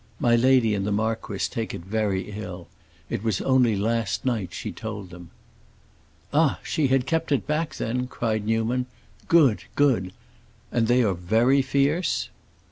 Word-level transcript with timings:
My 0.19 0.35
lady 0.35 0.73
and 0.73 0.83
the 0.87 0.91
marquis 0.91 1.47
take 1.47 1.75
it 1.75 1.81
very 1.85 2.31
ill. 2.31 2.67
It 3.07 3.23
was 3.23 3.39
only 3.39 3.75
last 3.75 4.25
night 4.25 4.51
she 4.51 4.71
told 4.71 5.11
them." 5.11 5.29
"Ah, 6.33 6.57
she 6.63 6.87
had 6.87 7.05
kept 7.05 7.31
it 7.31 7.45
back, 7.45 7.75
then?" 7.75 8.07
cried 8.07 8.43
Newman. 8.43 8.87
"Good, 9.27 9.65
good! 9.75 10.11
And 10.71 10.87
they 10.87 11.03
are 11.03 11.13
very 11.13 11.61
fierce?" 11.61 12.29